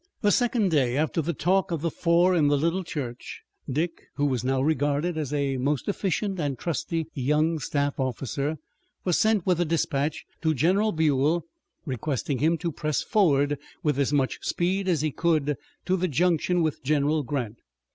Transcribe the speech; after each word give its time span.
The 0.21 0.31
second 0.31 0.71
day 0.71 0.97
after 0.97 1.21
the 1.21 1.31
talk 1.31 1.69
of 1.69 1.81
the 1.81 1.91
four 1.91 2.35
in 2.35 2.47
the 2.47 2.57
little 2.57 2.83
church 2.83 3.43
Dick, 3.69 3.91
who 4.15 4.25
was 4.25 4.43
now 4.43 4.59
regarded 4.59 5.15
as 5.15 5.31
a 5.31 5.57
most 5.57 5.87
efficient 5.87 6.39
and 6.39 6.57
trusty 6.57 7.05
young 7.13 7.59
staff 7.59 7.99
officer, 7.99 8.57
was 9.03 9.19
sent 9.19 9.45
with 9.45 9.61
a 9.61 9.63
dispatch 9.65 10.25
to 10.41 10.55
General 10.55 10.91
Buell 10.91 11.43
requesting 11.85 12.39
him 12.39 12.57
to 12.57 12.71
press 12.71 13.03
forward 13.03 13.59
with 13.83 13.99
as 13.99 14.11
much 14.11 14.39
speed 14.41 14.87
as 14.87 15.01
he 15.01 15.11
could 15.11 15.55
to 15.85 15.95
the 15.95 16.07
junction 16.07 16.63
with 16.63 16.81
General 16.83 17.21
Grant. 17.21 17.59